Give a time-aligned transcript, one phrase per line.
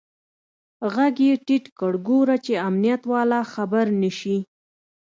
[0.93, 4.37] ږغ يې ټيټ کړ ګوره چې امنيت والا خبر نسي.